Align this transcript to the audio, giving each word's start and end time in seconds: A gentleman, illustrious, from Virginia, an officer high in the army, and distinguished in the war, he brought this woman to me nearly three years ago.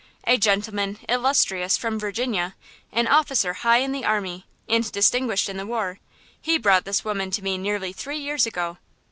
A 0.25 0.35
gentleman, 0.35 0.97
illustrious, 1.07 1.77
from 1.77 1.99
Virginia, 1.99 2.55
an 2.91 3.05
officer 3.05 3.53
high 3.53 3.77
in 3.77 3.91
the 3.91 4.03
army, 4.03 4.47
and 4.67 4.91
distinguished 4.91 5.47
in 5.47 5.57
the 5.57 5.67
war, 5.67 5.99
he 6.41 6.57
brought 6.57 6.85
this 6.85 7.05
woman 7.05 7.29
to 7.29 7.43
me 7.43 7.55
nearly 7.55 7.93
three 7.93 8.17
years 8.17 8.47
ago. 8.47 8.79